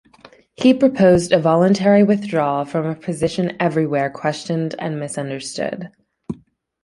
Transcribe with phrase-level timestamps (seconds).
[0.55, 5.91] He proposed a voluntary withdrawal from a position everywhere questioned and misunderstood.